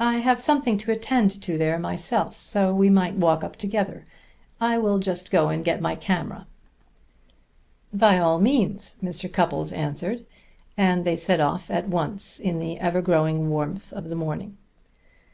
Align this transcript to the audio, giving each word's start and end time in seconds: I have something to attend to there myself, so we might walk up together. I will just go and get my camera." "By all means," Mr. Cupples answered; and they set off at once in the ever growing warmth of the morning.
I 0.00 0.20
have 0.20 0.40
something 0.40 0.78
to 0.78 0.90
attend 0.90 1.32
to 1.42 1.58
there 1.58 1.78
myself, 1.78 2.40
so 2.40 2.72
we 2.72 2.88
might 2.88 3.12
walk 3.16 3.44
up 3.44 3.56
together. 3.56 4.06
I 4.58 4.78
will 4.78 4.98
just 4.98 5.30
go 5.30 5.48
and 5.50 5.62
get 5.62 5.82
my 5.82 5.94
camera." 5.96 6.46
"By 7.92 8.16
all 8.18 8.40
means," 8.40 8.96
Mr. 9.02 9.30
Cupples 9.30 9.74
answered; 9.74 10.24
and 10.78 11.04
they 11.04 11.18
set 11.18 11.40
off 11.40 11.70
at 11.70 11.88
once 11.88 12.40
in 12.40 12.58
the 12.58 12.80
ever 12.80 13.02
growing 13.02 13.50
warmth 13.50 13.92
of 13.92 14.08
the 14.08 14.16
morning. 14.16 14.56